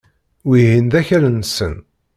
[0.47, 1.75] Wihin d akal-nsen.